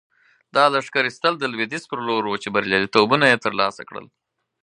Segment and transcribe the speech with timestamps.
[0.55, 4.05] دا لښکر ایستل د لویدیځ په لور وو چې بریالیتوبونه یې ترلاسه کړل.